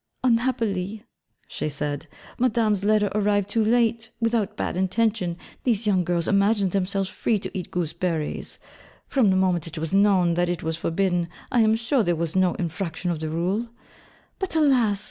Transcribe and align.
'Unhappily,' 0.23 1.03
she 1.47 1.69
said, 1.69 2.07
'Madame's 2.39 2.83
letter 2.83 3.11
arrived 3.13 3.47
too 3.51 3.63
late: 3.63 4.09
without 4.19 4.57
bad 4.57 4.75
intention, 4.75 5.37
these 5.63 5.85
young 5.85 6.03
girls 6.03 6.27
imagined 6.27 6.71
themselves 6.71 7.07
free 7.07 7.37
to 7.37 7.55
eat 7.55 7.69
gooseberries: 7.69 8.57
from 9.05 9.29
the 9.29 9.35
moment 9.35 9.67
it 9.67 9.77
was 9.77 9.93
known 9.93 10.33
that 10.33 10.49
it 10.49 10.63
was 10.63 10.75
forbidden, 10.75 11.29
I 11.51 11.59
am 11.59 11.75
sure 11.75 12.01
there 12.01 12.15
was 12.15 12.35
no 12.35 12.55
infraction 12.55 13.11
of 13.11 13.19
the 13.19 13.29
rule: 13.29 13.67
but 14.39 14.55
alas! 14.55 14.99